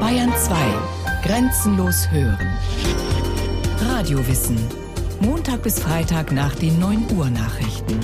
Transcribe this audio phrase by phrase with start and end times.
[0.00, 0.54] Bayern 2.
[1.24, 2.56] Grenzenlos hören.
[3.80, 4.56] Radiowissen.
[5.20, 7.98] Montag bis Freitag nach den 9 Uhr Nachrichten.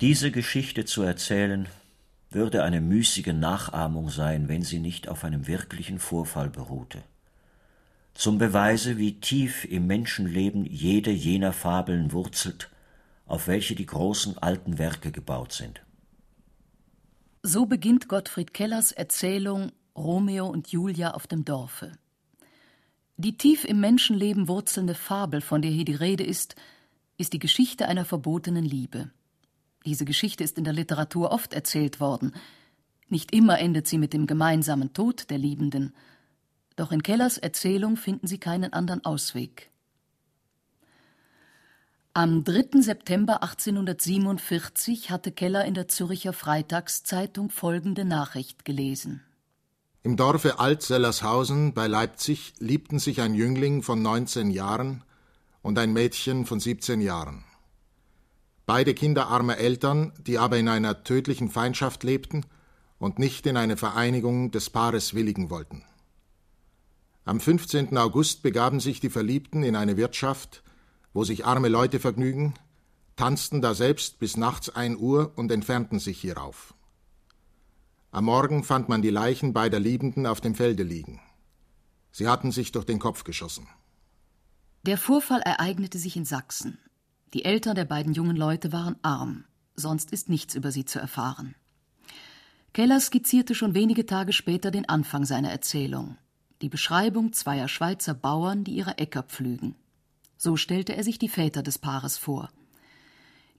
[0.00, 1.68] Diese Geschichte zu erzählen,
[2.30, 7.02] würde eine müßige Nachahmung sein, wenn sie nicht auf einem wirklichen Vorfall beruhte.
[8.14, 12.70] Zum Beweise, wie tief im Menschenleben jede jener Fabeln wurzelt,
[13.30, 15.82] auf welche die großen alten Werke gebaut sind.
[17.42, 21.92] So beginnt Gottfried Kellers Erzählung Romeo und Julia auf dem Dorfe.
[23.16, 26.56] Die tief im Menschenleben wurzelnde Fabel, von der hier die Rede ist,
[27.18, 29.10] ist die Geschichte einer verbotenen Liebe.
[29.86, 32.32] Diese Geschichte ist in der Literatur oft erzählt worden.
[33.08, 35.94] Nicht immer endet sie mit dem gemeinsamen Tod der Liebenden.
[36.76, 39.69] Doch in Kellers Erzählung finden Sie keinen anderen Ausweg.
[42.12, 42.82] Am 3.
[42.82, 49.22] September 1847 hatte Keller in der Zürcher Freitagszeitung folgende Nachricht gelesen.
[50.02, 55.04] Im Dorfe Altsellershausen bei Leipzig liebten sich ein Jüngling von 19 Jahren
[55.62, 57.44] und ein Mädchen von 17 Jahren.
[58.66, 62.44] Beide Kinder armer Eltern, die aber in einer tödlichen Feindschaft lebten
[62.98, 65.84] und nicht in eine Vereinigung des Paares willigen wollten.
[67.24, 67.96] Am 15.
[67.96, 70.64] August begaben sich die Verliebten in eine Wirtschaft,
[71.12, 72.54] wo sich arme Leute vergnügen,
[73.16, 76.74] tanzten daselbst bis nachts ein Uhr und entfernten sich hierauf.
[78.12, 81.20] Am Morgen fand man die Leichen beider Liebenden auf dem Felde liegen.
[82.12, 83.68] Sie hatten sich durch den Kopf geschossen.
[84.82, 86.78] Der Vorfall ereignete sich in Sachsen.
[87.34, 89.44] Die Eltern der beiden jungen Leute waren arm,
[89.76, 91.54] sonst ist nichts über sie zu erfahren.
[92.72, 96.16] Keller skizzierte schon wenige Tage später den Anfang seiner Erzählung,
[96.62, 99.76] die Beschreibung zweier Schweizer Bauern, die ihre Äcker pflügen.
[100.42, 102.48] So stellte er sich die Väter des Paares vor.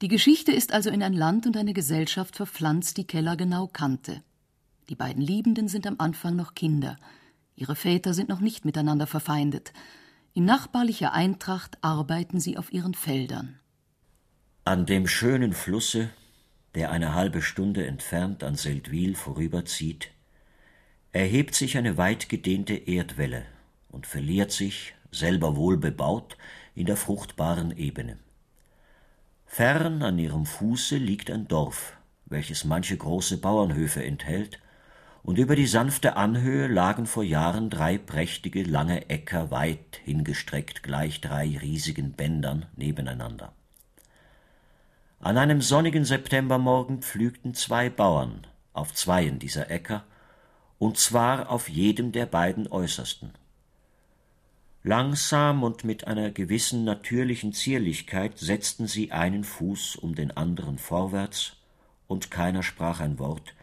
[0.01, 4.23] Die Geschichte ist also in ein Land und eine Gesellschaft verpflanzt, die Keller genau kannte.
[4.89, 6.97] Die beiden Liebenden sind am Anfang noch Kinder.
[7.55, 9.73] Ihre Väter sind noch nicht miteinander verfeindet.
[10.33, 13.59] In nachbarlicher Eintracht arbeiten sie auf ihren Feldern.
[14.66, 16.09] An dem schönen Flusse,
[16.73, 20.09] der eine halbe Stunde entfernt an Seldwyl vorüberzieht,
[21.11, 23.45] erhebt sich eine weitgedehnte Erdwelle
[23.89, 26.38] und verliert sich, selber wohl bebaut,
[26.75, 28.17] in der fruchtbaren Ebene.
[29.45, 34.59] Fern an ihrem Fuße liegt ein Dorf, welches manche große Bauernhöfe enthält,
[35.23, 41.21] und über die sanfte Anhöhe lagen vor Jahren drei prächtige lange Äcker weit hingestreckt gleich
[41.21, 43.53] drei riesigen Bändern nebeneinander.
[45.19, 50.03] An einem sonnigen Septembermorgen pflügten zwei Bauern auf zweien dieser Äcker,
[50.79, 53.33] und zwar auf jedem der beiden äußersten.
[54.84, 61.58] Langsam und mit einer gewissen natürlichen Zierlichkeit setzten sie einen Fuß um den anderen vorwärts,
[62.08, 63.53] und keiner sprach ein Wort,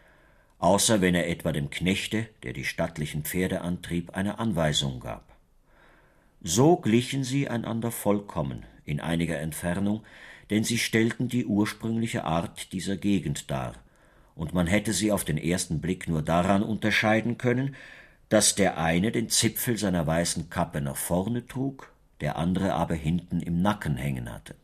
[0.59, 5.35] außer wenn er etwa dem Knechte, der die stattlichen Pferde antrieb, eine Anweisung gab.
[6.41, 10.03] So glichen sie einander vollkommen in einiger Entfernung,
[10.49, 13.73] denn sie stellten die ursprüngliche Art dieser Gegend dar,
[14.35, 17.75] und man hätte sie auf den ersten Blick nur daran unterscheiden können,
[18.29, 21.91] dass der eine den Zipfel seiner weißen Kappe nach vorne trug,
[22.21, 24.55] der andere aber hinten im Nacken hängen hatte.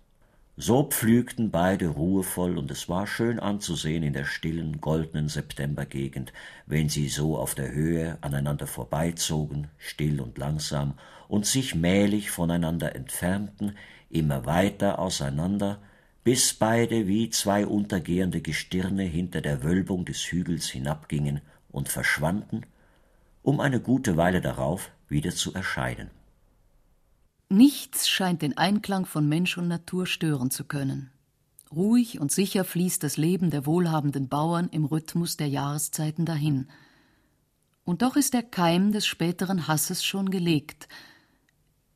[0.58, 6.32] So pflügten beide ruhevoll, und es war schön anzusehen in der stillen, goldenen Septembergegend,
[6.66, 10.94] wenn sie so auf der Höhe aneinander vorbeizogen, still und langsam,
[11.28, 13.76] und sich mählich voneinander entfernten,
[14.10, 15.80] immer weiter auseinander,
[16.24, 22.62] bis beide wie zwei untergehende Gestirne hinter der Wölbung des Hügels hinabgingen und verschwanden,
[23.46, 26.10] um eine gute Weile darauf wieder zu erscheinen.
[27.48, 31.12] Nichts scheint den Einklang von Mensch und Natur stören zu können.
[31.72, 36.68] Ruhig und sicher fließt das Leben der wohlhabenden Bauern im Rhythmus der Jahreszeiten dahin.
[37.84, 40.88] Und doch ist der Keim des späteren Hasses schon gelegt.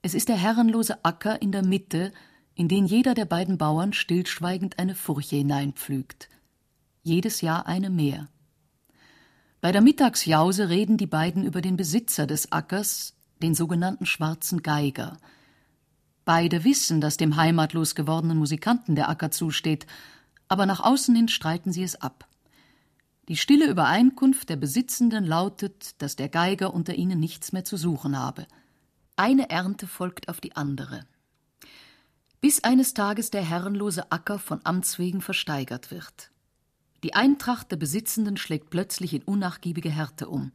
[0.04, 2.12] Es ist der herrenlose Acker in der Mitte,
[2.54, 6.30] in den jeder der beiden Bauern stillschweigend eine Furche hineinpflügt.
[7.02, 8.28] Jedes Jahr eine mehr.
[9.62, 15.18] Bei der Mittagsjause reden die beiden über den Besitzer des Ackers, den sogenannten schwarzen Geiger.
[16.24, 19.86] Beide wissen, dass dem heimatlos gewordenen Musikanten der Acker zusteht,
[20.48, 22.28] aber nach außen hin streiten sie es ab.
[23.28, 28.18] Die stille Übereinkunft der Besitzenden lautet, dass der Geiger unter ihnen nichts mehr zu suchen
[28.18, 28.48] habe.
[29.18, 31.06] Eine Ernte folgt auf die andere.
[32.40, 36.32] Bis eines Tages der herrenlose Acker von Amts wegen versteigert wird.
[37.04, 40.52] Die Eintracht der Besitzenden schlägt plötzlich in unnachgiebige Härte um.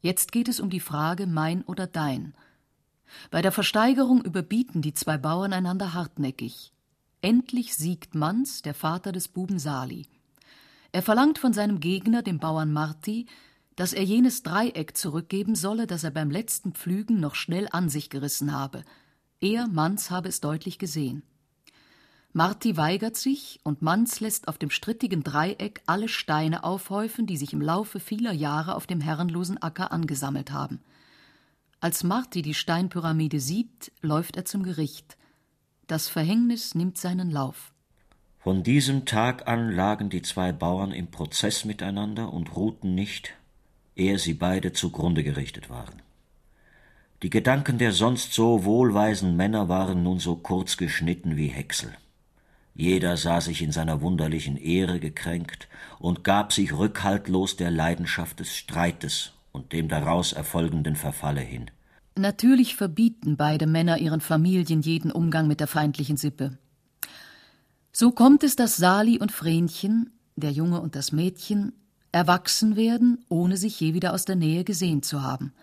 [0.00, 2.34] Jetzt geht es um die Frage mein oder dein.
[3.30, 6.72] Bei der Versteigerung überbieten die zwei Bauern einander hartnäckig.
[7.20, 10.06] Endlich siegt Manz, der Vater des Buben Sali.
[10.92, 13.26] Er verlangt von seinem Gegner, dem Bauern Marti,
[13.74, 18.08] dass er jenes Dreieck zurückgeben solle, das er beim letzten Pflügen noch schnell an sich
[18.08, 18.84] gerissen habe.
[19.40, 21.22] Er, Manz, habe es deutlich gesehen.
[22.36, 27.54] Marti weigert sich und Manz lässt auf dem strittigen Dreieck alle Steine aufhäufen, die sich
[27.54, 30.80] im Laufe vieler Jahre auf dem herrenlosen Acker angesammelt haben.
[31.80, 35.16] Als Marti die Steinpyramide sieht, läuft er zum Gericht.
[35.86, 37.72] Das Verhängnis nimmt seinen Lauf.
[38.40, 43.32] Von diesem Tag an lagen die zwei Bauern im Prozess miteinander und ruhten nicht,
[43.94, 46.02] ehe sie beide zugrunde gerichtet waren.
[47.22, 51.96] Die Gedanken der sonst so wohlweisen Männer waren nun so kurz geschnitten wie Häcksel.
[52.76, 55.66] Jeder sah sich in seiner wunderlichen Ehre gekränkt
[55.98, 61.70] und gab sich rückhaltlos der Leidenschaft des Streites und dem daraus erfolgenden Verfalle hin.
[62.18, 66.58] Natürlich verbieten beide Männer ihren Familien jeden Umgang mit der feindlichen Sippe.
[67.92, 71.72] So kommt es, dass Sali und Vrenchen, der Junge und das Mädchen,
[72.12, 75.54] erwachsen werden, ohne sich je wieder aus der Nähe gesehen zu haben.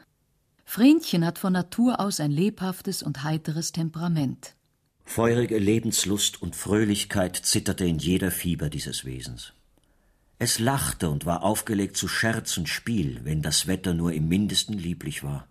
[0.66, 4.56] Vrenchen hat von Natur aus ein lebhaftes und heiteres Temperament.
[5.06, 9.54] Feurige Lebenslust und Fröhlichkeit zitterte in jeder Fiber dieses Wesens.
[10.40, 14.78] Es lachte und war aufgelegt zu Scherz und Spiel, wenn das Wetter nur im mindesten
[14.78, 15.48] lieblich war.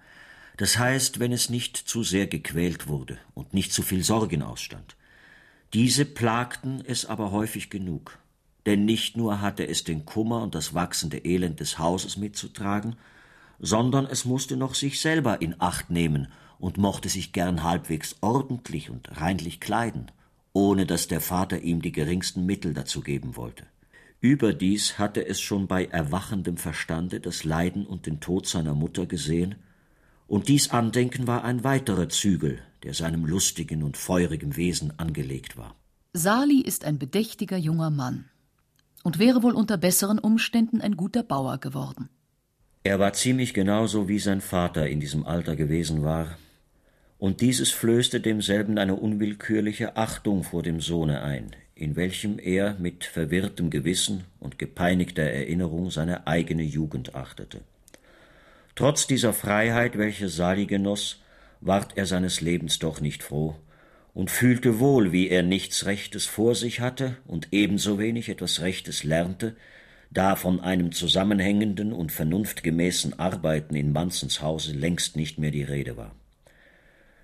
[0.57, 4.97] Das heißt, wenn es nicht zu sehr gequält wurde und nicht zu viel Sorgen ausstand.
[5.73, 8.19] Diese plagten es aber häufig genug,
[8.67, 12.97] denn nicht nur hatte es den Kummer und das wachsende Elend des Hauses mitzutragen,
[13.61, 16.29] sondern es musste noch sich selber in Acht nehmen
[16.63, 20.13] und mochte sich gern halbwegs ordentlich und reinlich kleiden,
[20.53, 23.67] ohne dass der Vater ihm die geringsten Mittel dazu geben wollte.
[24.21, 29.57] Überdies hatte es schon bei erwachendem Verstande das Leiden und den Tod seiner Mutter gesehen,
[30.29, 35.75] und dies Andenken war ein weiterer Zügel, der seinem lustigen und feurigen Wesen angelegt war.
[36.13, 38.27] Sali ist ein bedächtiger junger Mann
[39.03, 42.09] und wäre wohl unter besseren Umständen ein guter Bauer geworden.
[42.85, 46.37] Er war ziemlich genauso wie sein Vater in diesem Alter gewesen war,
[47.23, 53.05] und dieses flößte demselben eine unwillkürliche Achtung vor dem Sohne ein, in welchem er mit
[53.05, 57.61] verwirrtem Gewissen und gepeinigter Erinnerung seine eigene Jugend achtete.
[58.75, 61.23] Trotz dieser Freiheit, welche Sali genoss,
[61.61, 63.55] ward er seines Lebens doch nicht froh
[64.15, 69.05] und fühlte wohl, wie er nichts Rechtes vor sich hatte und ebenso wenig etwas Rechtes
[69.05, 69.55] lernte,
[70.11, 75.97] da von einem zusammenhängenden und vernunftgemäßen Arbeiten in Manzens Hause längst nicht mehr die Rede
[75.97, 76.17] war.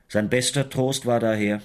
[0.08, 1.60] Sein bester Trost war daher,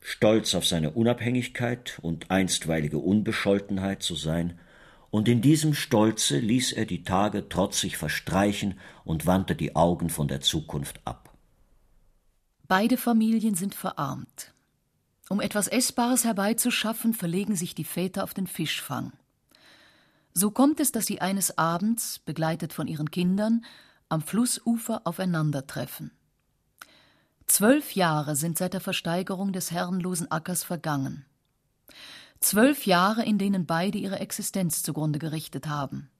[0.00, 4.58] stolz auf seine Unabhängigkeit und einstweilige Unbescholtenheit zu sein,
[5.10, 10.26] und in diesem Stolze ließ er die Tage trotzig verstreichen und wandte die Augen von
[10.26, 11.34] der Zukunft ab.
[12.66, 14.52] Beide Familien sind verarmt.
[15.28, 19.12] Um etwas Essbares herbeizuschaffen, verlegen sich die Väter auf den Fischfang.
[20.34, 23.64] So kommt es, dass sie eines Abends, begleitet von ihren Kindern,
[24.08, 26.10] am Flussufer aufeinandertreffen.
[27.56, 31.24] Zwölf Jahre sind seit der Versteigerung des herrenlosen Ackers vergangen.
[32.38, 36.10] Zwölf Jahre, in denen beide ihre Existenz zugrunde gerichtet haben.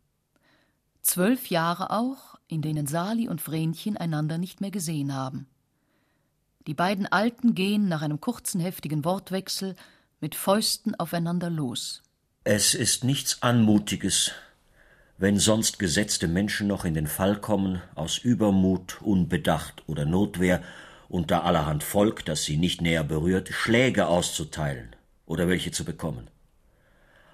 [1.03, 5.47] Zwölf Jahre auch, in denen Sali und Vrenchen einander nicht mehr gesehen haben.
[6.67, 9.77] Die beiden Alten gehen nach einem kurzen, heftigen Wortwechsel
[10.23, 12.03] mit Fäusten aufeinander los.
[12.45, 14.33] Es ist nichts Anmutiges,
[15.19, 20.63] wenn sonst gesetzte Menschen noch in den Fall kommen, aus Übermut, Unbedacht oder Notwehr
[21.09, 24.95] unter allerhand Volk, das sie nicht näher berührt, Schläge auszuteilen
[25.27, 26.29] oder welche zu bekommen.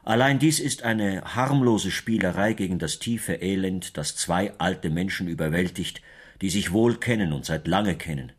[0.04, 6.02] Allein dies ist eine harmlose Spielerei gegen das tiefe Elend, das zwei alte Menschen überwältigt,
[6.40, 8.32] die sich wohl kennen und seit lange kennen,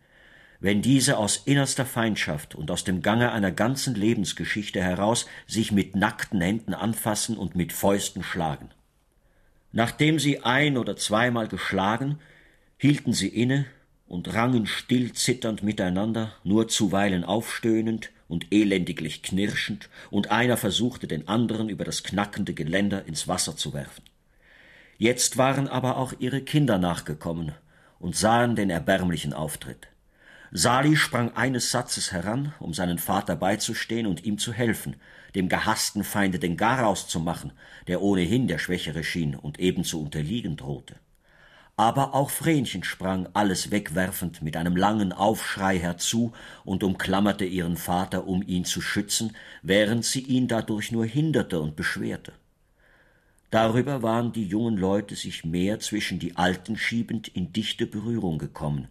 [0.60, 5.96] wenn diese aus innerster Feindschaft und aus dem Gange einer ganzen Lebensgeschichte heraus sich mit
[5.96, 8.70] nackten Händen anfassen und mit Fäusten schlagen.
[9.72, 12.20] Nachdem sie ein oder zweimal geschlagen,
[12.78, 13.66] hielten sie inne
[14.08, 21.28] und rangen still zitternd miteinander, nur zuweilen aufstöhnend und elendiglich knirschend, und einer versuchte den
[21.28, 24.04] anderen über das knackende Geländer ins Wasser zu werfen.
[24.98, 27.54] Jetzt waren aber auch ihre Kinder nachgekommen
[28.00, 29.88] und sahen den erbärmlichen Auftritt.
[30.52, 34.98] Sali sprang eines Satzes heran, um seinen Vater beizustehen und ihm zu helfen,
[35.34, 37.54] dem gehassten Feinde den Garaus zu machen,
[37.88, 40.96] der ohnehin der Schwächere schien und eben zu unterliegen drohte
[41.76, 48.28] aber auch Vrenchen sprang alles wegwerfend mit einem langen Aufschrei herzu und umklammerte ihren Vater,
[48.28, 52.34] um ihn zu schützen, während sie ihn dadurch nur hinderte und beschwerte.
[53.50, 58.88] Darüber waren die jungen Leute sich mehr zwischen die Alten schiebend in dichte Berührung gekommen,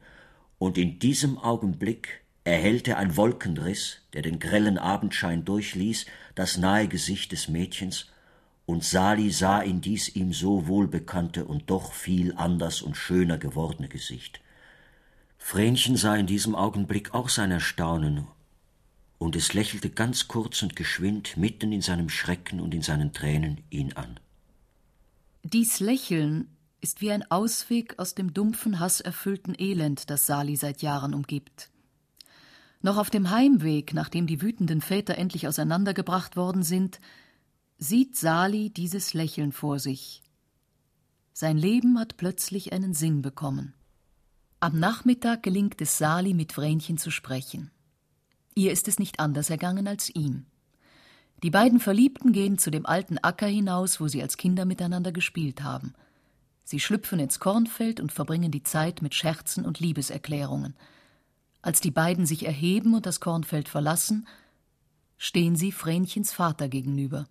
[0.58, 7.32] und in diesem Augenblick erhellte ein Wolkenriss, der den grellen Abendschein durchließ, das nahe Gesicht
[7.32, 8.11] des Mädchens,
[8.66, 13.88] und Sali sah in dies ihm so wohlbekannte und doch viel anders und schöner gewordene
[13.88, 14.40] Gesicht.
[15.38, 18.26] Vrenchen sah in diesem Augenblick auch sein Erstaunen,
[19.18, 23.60] und es lächelte ganz kurz und geschwind mitten in seinem Schrecken und in seinen Tränen
[23.70, 24.18] ihn an.
[25.44, 26.48] Dies Lächeln
[26.80, 31.70] ist wie ein Ausweg aus dem dumpfen, hasserfüllten Elend, das Sali seit Jahren umgibt.
[32.80, 37.00] Noch auf dem Heimweg, nachdem die wütenden Väter endlich auseinandergebracht worden sind,
[37.82, 40.22] sieht Sali dieses Lächeln vor sich.
[41.32, 43.74] Sein Leben hat plötzlich einen Sinn bekommen.
[44.60, 47.72] Am Nachmittag gelingt es Sali, mit Vrenchen zu sprechen.
[48.54, 50.46] Ihr ist es nicht anders ergangen als ihm.
[51.42, 55.64] Die beiden Verliebten gehen zu dem alten Acker hinaus, wo sie als Kinder miteinander gespielt
[55.64, 55.92] haben.
[56.62, 60.76] Sie schlüpfen ins Kornfeld und verbringen die Zeit mit Scherzen und Liebeserklärungen.
[61.62, 64.28] Als die beiden sich erheben und das Kornfeld verlassen,
[65.18, 67.26] stehen sie Vrenchens Vater gegenüber.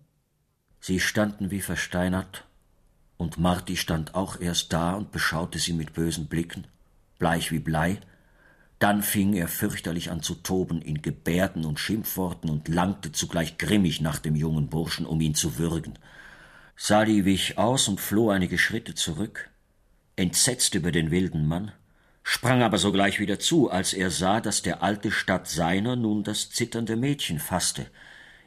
[0.84, 2.44] Sie standen wie versteinert,
[3.16, 6.66] und Marti stand auch erst da und beschaute sie mit bösen Blicken,
[7.20, 8.00] bleich wie Blei.
[8.80, 14.00] Dann fing er fürchterlich an zu toben in Gebärden und Schimpfworten und langte zugleich grimmig
[14.00, 16.00] nach dem jungen Burschen, um ihn zu würgen.
[16.74, 19.50] Sali wich aus und floh einige Schritte zurück,
[20.16, 21.70] entsetzt über den wilden Mann,
[22.24, 26.50] sprang aber sogleich wieder zu, als er sah, dass der Alte statt seiner nun das
[26.50, 27.86] zitternde Mädchen fasste,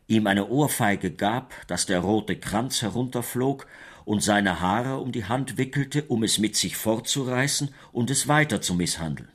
[0.07, 3.67] ihm eine Ohrfeige gab, dass der rote Kranz herunterflog
[4.05, 8.61] und seine Haare um die Hand wickelte, um es mit sich fortzureißen und es weiter
[8.61, 9.29] zu misshandeln.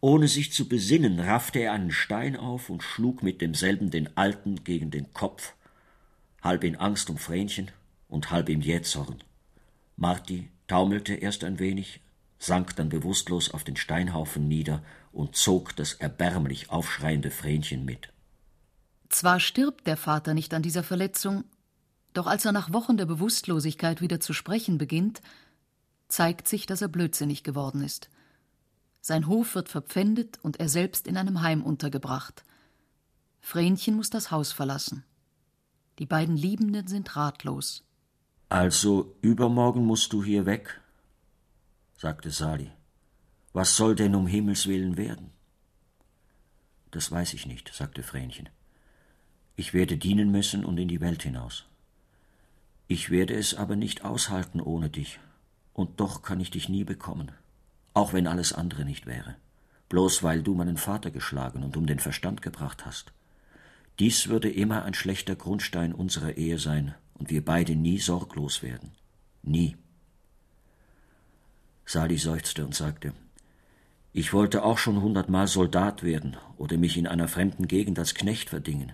[0.00, 4.62] Ohne sich zu besinnen, raffte er einen Stein auf und schlug mit demselben den Alten
[4.62, 5.54] gegen den Kopf,
[6.42, 7.72] halb in Angst um Vrenchen
[8.08, 9.22] und halb im Jähzorn.
[9.96, 12.00] Marti taumelte erst ein wenig,
[12.38, 18.12] sank dann bewusstlos auf den Steinhaufen nieder und zog das erbärmlich aufschreiende Vrenchen mit.
[19.08, 21.44] Zwar stirbt der Vater nicht an dieser Verletzung,
[22.12, 25.20] doch als er nach Wochen der Bewusstlosigkeit wieder zu sprechen beginnt,
[26.08, 28.10] zeigt sich, dass er blödsinnig geworden ist.
[29.00, 32.44] Sein Hof wird verpfändet und er selbst in einem Heim untergebracht.
[33.40, 35.04] Vrenchen muss das Haus verlassen.
[35.98, 37.84] Die beiden Liebenden sind ratlos.
[38.48, 40.80] Also übermorgen musst du hier weg?
[41.96, 42.72] sagte Sali.
[43.52, 45.30] Was soll denn um Himmels willen werden?
[46.90, 48.48] Das weiß ich nicht, sagte Vrenchen.
[49.56, 51.64] Ich werde dienen müssen und in die Welt hinaus.
[52.88, 55.18] Ich werde es aber nicht aushalten ohne dich,
[55.72, 57.32] und doch kann ich dich nie bekommen,
[57.94, 59.34] auch wenn alles andere nicht wäre,
[59.88, 63.12] bloß weil du meinen Vater geschlagen und um den Verstand gebracht hast.
[63.98, 68.92] Dies würde immer ein schlechter Grundstein unserer Ehe sein und wir beide nie sorglos werden.
[69.42, 69.76] Nie.
[71.86, 73.14] Sali seufzte und sagte,
[74.12, 78.50] ich wollte auch schon hundertmal Soldat werden oder mich in einer fremden Gegend als Knecht
[78.50, 78.92] verdingen,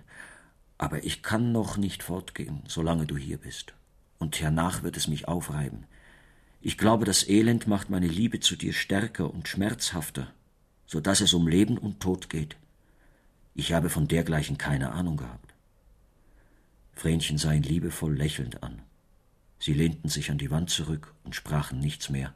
[0.83, 3.73] aber ich kann noch nicht fortgehen, solange du hier bist,
[4.19, 5.85] und hernach wird es mich aufreiben.
[6.61, 10.31] Ich glaube, das Elend macht meine Liebe zu dir stärker und schmerzhafter,
[10.85, 12.57] so dass es um Leben und Tod geht.
[13.55, 15.53] Ich habe von dergleichen keine Ahnung gehabt.
[16.91, 18.81] Vrenchen sah ihn liebevoll lächelnd an.
[19.59, 22.33] Sie lehnten sich an die Wand zurück und sprachen nichts mehr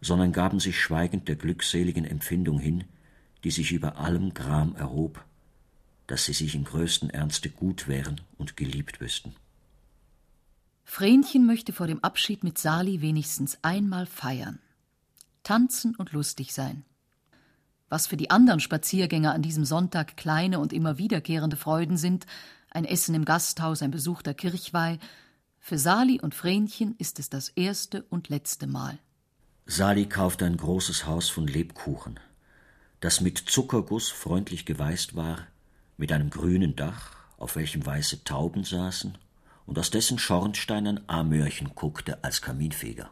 [0.00, 2.84] sondern gaben sich schweigend der glückseligen Empfindung hin,
[3.44, 5.24] die sich über allem Gram erhob,
[6.08, 9.36] dass sie sich im größten Ernste gut wären und geliebt wüssten.
[10.84, 14.58] Vrenchen möchte vor dem Abschied mit Sali wenigstens einmal feiern,
[15.42, 16.84] tanzen und lustig sein.
[17.90, 22.26] Was für die anderen Spaziergänger an diesem Sonntag kleine und immer wiederkehrende Freuden sind,
[22.70, 24.98] ein Essen im Gasthaus, ein Besuch der Kirchweih,
[25.60, 28.98] für Sali und Vrenchen ist es das erste und letzte Mal.
[29.66, 32.18] Sali kaufte ein großes Haus von Lebkuchen,
[33.00, 35.46] das mit Zuckerguss freundlich geweißt war,
[35.98, 39.18] mit einem grünen Dach, auf welchem weiße Tauben saßen,
[39.66, 43.10] und aus dessen Schornstein ein Amörchen guckte als Kaminfeger.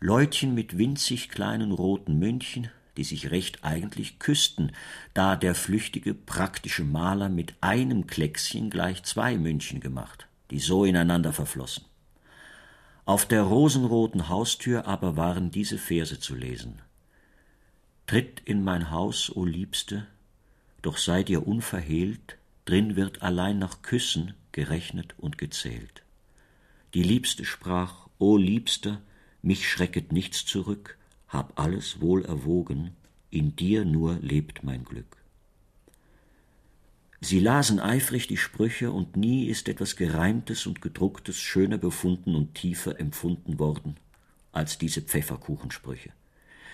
[0.00, 4.72] Leutchen mit winzig kleinen roten Mündchen, die sich recht eigentlich küssten,
[5.12, 11.32] da der flüchtige, praktische Maler mit einem Kleckschen gleich zwei München gemacht, die so ineinander
[11.32, 11.84] verflossen.
[13.04, 16.80] Auf der rosenroten Haustür aber waren diese Verse zu lesen.
[18.06, 20.06] Tritt in mein Haus, o Liebste,
[20.82, 26.02] doch seid ihr unverhehlt, drin wird allein nach Küssen gerechnet und gezählt.
[26.94, 29.00] Die Liebste sprach, o Liebster,
[29.40, 30.98] mich schrecket nichts zurück,
[31.28, 32.90] hab alles wohl erwogen,
[33.30, 35.16] in dir nur lebt mein Glück.
[37.20, 42.54] Sie lasen eifrig die Sprüche, und nie ist etwas Gereimtes und Gedrucktes schöner befunden und
[42.54, 43.96] tiefer empfunden worden
[44.50, 46.10] als diese Pfefferkuchensprüche.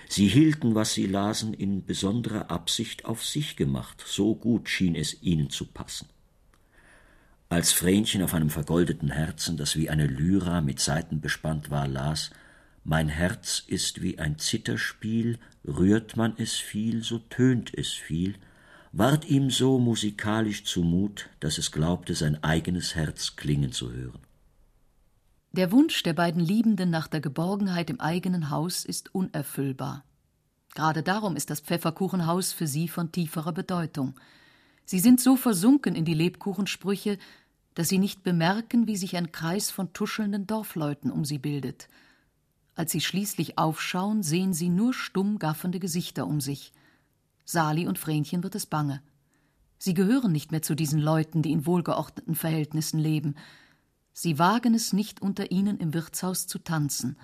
[0.08, 5.22] Sie hielten, was sie lasen, in besonderer Absicht auf sich gemacht, so gut schien es
[5.22, 6.08] ihnen zu passen.
[7.50, 12.30] Als Vrenchen auf einem vergoldeten Herzen, das wie eine Lyra mit Saiten bespannt war, las
[12.84, 18.34] Mein Herz ist wie ein Zitterspiel, rührt man es viel, so tönt es viel,
[18.92, 24.20] ward ihm so musikalisch zumut, dass es glaubte, sein eigenes Herz klingen zu hören.
[25.52, 30.04] Der Wunsch der beiden Liebenden nach der Geborgenheit im eigenen Haus ist unerfüllbar.
[30.74, 34.14] Gerade darum ist das Pfefferkuchenhaus für sie von tieferer Bedeutung.
[34.84, 37.18] Sie sind so versunken in die Lebkuchensprüche,
[37.74, 41.88] dass sie nicht bemerken, wie sich ein Kreis von tuschelnden Dorfleuten um sie bildet.
[42.74, 46.72] Als sie schließlich aufschauen, sehen sie nur stumm gaffende Gesichter um sich.
[47.44, 49.02] Sali und Vrenchen wird es bange.
[49.78, 53.36] Sie gehören nicht mehr zu diesen Leuten, die in wohlgeordneten Verhältnissen leben.
[54.20, 57.16] Sie wagen es nicht, unter ihnen im Wirtshaus zu tanzen.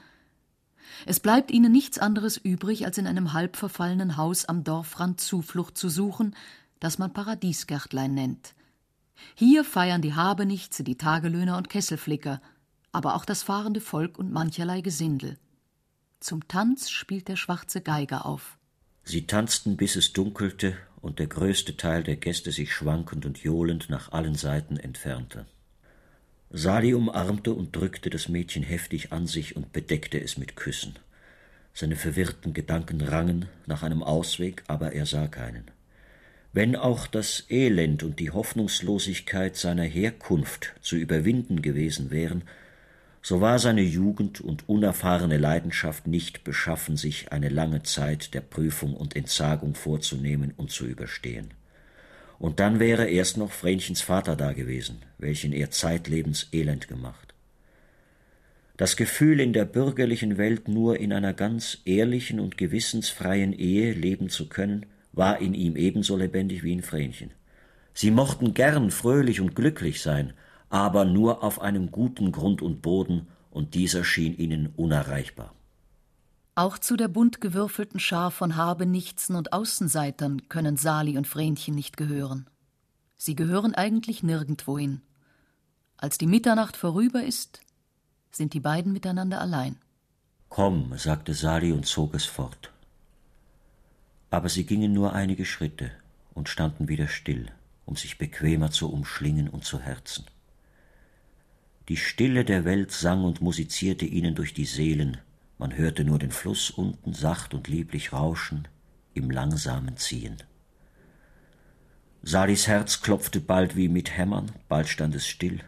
[1.06, 5.76] Es bleibt ihnen nichts anderes übrig, als in einem halb verfallenen Haus am Dorfrand Zuflucht
[5.76, 6.36] zu suchen,
[6.78, 8.54] das man Paradiesgärtlein nennt.
[9.34, 12.40] Hier feiern die Habenichtse, die Tagelöhner und Kesselflicker,
[12.92, 15.36] aber auch das fahrende Volk und mancherlei Gesindel.
[16.20, 18.56] Zum Tanz spielt der schwarze Geiger auf.
[19.02, 23.90] Sie tanzten, bis es dunkelte und der größte Teil der Gäste sich schwankend und johlend
[23.90, 25.46] nach allen Seiten entfernte.
[26.56, 30.94] Sali umarmte und drückte das Mädchen heftig an sich und bedeckte es mit Küssen.
[31.73, 35.64] Seine verwirrten Gedanken rangen nach einem Ausweg, aber er sah keinen.
[36.52, 42.42] Wenn auch das Elend und die Hoffnungslosigkeit seiner Herkunft zu überwinden gewesen wären,
[43.20, 48.94] so war seine Jugend und unerfahrene Leidenschaft nicht beschaffen, sich eine lange Zeit der Prüfung
[48.94, 51.52] und Entsagung vorzunehmen und zu überstehen.
[52.38, 57.35] Und dann wäre erst noch Vrenchens Vater da gewesen, welchen er zeitlebens elend gemacht.
[58.76, 64.29] Das Gefühl, in der bürgerlichen Welt nur in einer ganz ehrlichen und gewissensfreien Ehe leben
[64.29, 67.31] zu können, war in ihm ebenso lebendig wie in Vrenchen.
[67.93, 70.33] Sie mochten gern fröhlich und glücklich sein,
[70.71, 75.55] aber nur auf einem guten Grund und Boden, und dieser schien ihnen unerreichbar.
[76.56, 81.96] Auch zu der bunt gewürfelten Schar von Habenichtsen und Außenseitern können Sali und Vrenchen nicht
[81.96, 82.48] gehören.
[83.16, 85.00] Sie gehören eigentlich nirgendwohin.
[85.96, 87.61] Als die Mitternacht vorüber ist,
[88.31, 89.79] sind die beiden miteinander allein.
[90.48, 92.70] Komm, sagte Sali und zog es fort.
[94.31, 95.90] Aber sie gingen nur einige Schritte
[96.35, 97.50] und standen wieder still,
[97.85, 100.26] um sich bequemer zu umschlingen und zu herzen.
[101.88, 105.18] Die Stille der Welt sang und musizierte ihnen durch die Seelen,
[105.59, 108.69] man hörte nur den Fluss unten sacht und lieblich rauschen
[109.14, 110.43] im langsamen Ziehen.
[112.23, 115.61] Salis Herz klopfte bald wie mit Hämmern, bald stand es still.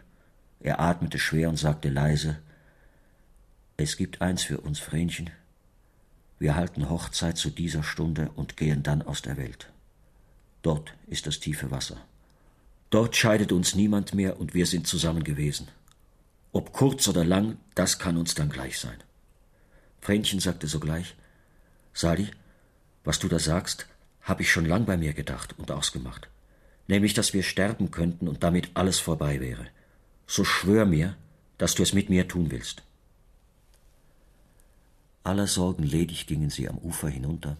[0.59, 2.39] Er atmete schwer und sagte leise
[3.77, 5.29] Es gibt eins für uns, Vrenchen.
[6.39, 9.71] Wir halten Hochzeit zu dieser Stunde und gehen dann aus der Welt.
[10.61, 11.97] Dort ist das tiefe Wasser.
[12.89, 15.67] Dort scheidet uns niemand mehr und wir sind zusammen gewesen.
[16.51, 18.97] Ob kurz oder lang, das kann uns dann gleich sein.
[20.01, 21.15] Vrenchen sagte sogleich,
[21.93, 22.29] Sali,
[23.03, 23.87] was du da sagst,
[24.21, 26.29] habe ich schon lang bei mir gedacht und ausgemacht.
[26.87, 29.67] Nämlich, dass wir sterben könnten und damit alles vorbei wäre.
[30.25, 31.15] So schwör mir,
[31.57, 32.83] dass du es mit mir tun willst.
[35.23, 37.57] Aller Sorgen ledig gingen sie am Ufer hinunter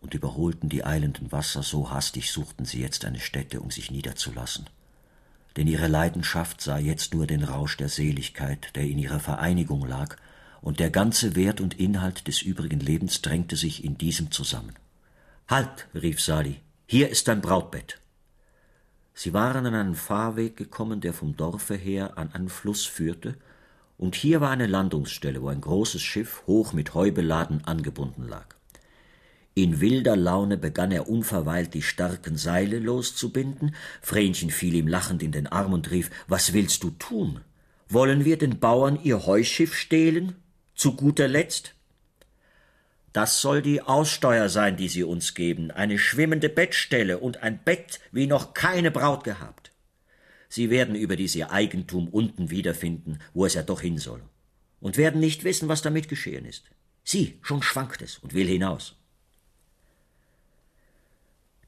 [0.00, 4.70] und überholten die eilenden Wasser, so hastig suchten sie jetzt eine Stätte, um sich niederzulassen
[5.56, 10.16] denn ihre Leidenschaft sah jetzt nur den Rausch der Seligkeit, der in ihrer Vereinigung lag,
[10.62, 14.74] und der ganze Wert und Inhalt des übrigen Lebens drängte sich in diesem zusammen.
[15.48, 18.00] Halt, rief Sali, hier ist dein Brautbett.
[19.14, 23.36] Sie waren an einen Fahrweg gekommen, der vom Dorfe her an einen Fluss führte,
[23.98, 28.56] und hier war eine Landungsstelle, wo ein großes Schiff hoch mit Heu beladen angebunden lag.
[29.52, 33.74] In wilder Laune begann er unverweilt die starken Seile loszubinden.
[34.00, 37.40] Vrenchen fiel ihm lachend in den Arm und rief, was willst du tun?
[37.88, 40.36] Wollen wir den Bauern ihr Heuschiff stehlen?
[40.80, 41.74] Zu guter Letzt?
[43.12, 48.00] Das soll die Aussteuer sein, die sie uns geben, eine schwimmende Bettstelle und ein Bett,
[48.12, 49.72] wie noch keine Braut gehabt.
[50.48, 54.22] Sie werden überdies ihr Eigentum unten wiederfinden, wo es ja doch hin soll,
[54.80, 56.64] und werden nicht wissen, was damit geschehen ist.
[57.04, 58.96] Sie, schon schwankt es und will hinaus.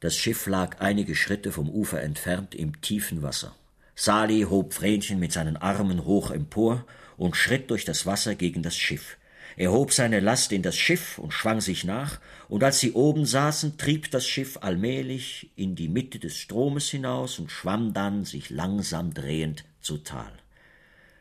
[0.01, 3.55] Das Schiff lag einige Schritte vom Ufer entfernt im tiefen Wasser.
[3.95, 6.87] Sali hob Vrenchen mit seinen Armen hoch empor
[7.23, 9.17] und schritt durch das Wasser gegen das Schiff.
[9.57, 13.27] Er hob seine Last in das Schiff und schwang sich nach, und als sie oben
[13.27, 18.51] saßen, trieb das Schiff allmählich in die Mitte des Stromes hinaus und schwamm dann, sich
[18.51, 20.33] langsam drehend, zu Tal.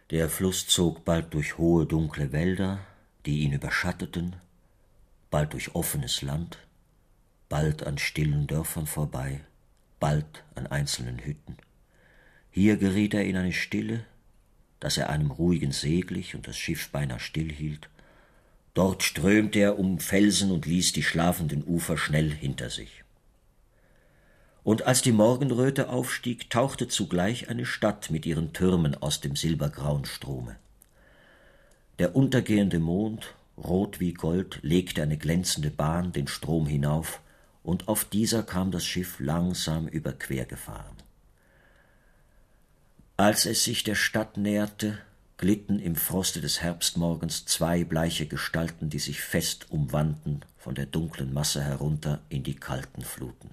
[0.09, 2.79] Der Fluss zog bald durch hohe dunkle Wälder,
[3.27, 4.37] die ihn überschatteten,
[5.29, 6.57] bald durch offenes Land,
[7.47, 9.41] bald an stillen Dörfern vorbei,
[9.99, 11.57] bald an einzelnen Hütten.
[12.49, 14.03] Hier geriet er in eine Stille,
[14.81, 17.87] dass er einem ruhigen See glich und das Schiff beinahe stillhielt.
[18.73, 23.03] Dort strömte er um Felsen und ließ die schlafenden Ufer schnell hinter sich.
[24.63, 30.05] Und als die Morgenröte aufstieg, tauchte zugleich eine Stadt mit ihren Türmen aus dem silbergrauen
[30.05, 30.55] Strome.
[31.99, 37.21] Der untergehende Mond, rot wie Gold, legte eine glänzende Bahn den Strom hinauf,
[37.63, 41.00] und auf dieser kam das Schiff langsam überquer gefahren.
[43.21, 44.97] Als es sich der Stadt näherte,
[45.37, 51.31] glitten im Froste des Herbstmorgens zwei bleiche Gestalten, die sich fest umwanden, von der dunklen
[51.31, 53.51] Masse herunter in die kalten Fluten.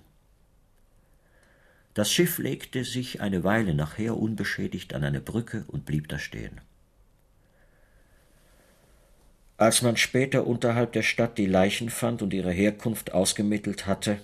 [1.93, 6.63] Das Schiff legte sich eine Weile nachher unbeschädigt an eine Brücke und blieb da stehen.
[9.59, 14.19] Als man später unterhalb der Stadt die Leichen fand und ihre Herkunft ausgemittelt hatte,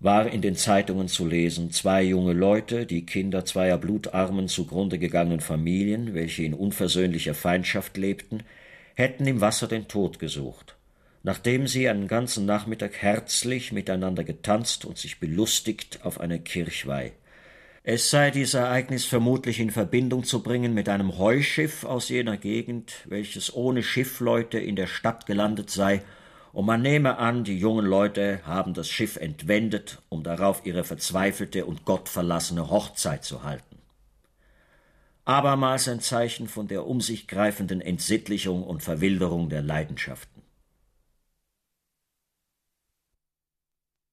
[0.00, 5.40] war in den Zeitungen zu lesen, zwei junge Leute, die Kinder zweier blutarmen zugrunde gegangenen
[5.40, 8.42] Familien, welche in unversöhnlicher Feindschaft lebten,
[8.94, 10.76] hätten im Wasser den Tod gesucht,
[11.22, 17.12] nachdem sie einen ganzen Nachmittag herzlich miteinander getanzt und sich belustigt auf einer Kirchweih.
[17.82, 23.04] Es sei dies Ereignis vermutlich in Verbindung zu bringen mit einem Heuschiff aus jener Gegend,
[23.06, 26.02] welches ohne Schiffleute in der Stadt gelandet sei,
[26.52, 31.64] und man nehme an, die jungen Leute haben das Schiff entwendet, um darauf ihre verzweifelte
[31.64, 33.78] und gottverlassene Hochzeit zu halten.
[35.24, 40.39] Abermals ein Zeichen von der um sich greifenden Entsittlichung und Verwilderung der Leidenschaften.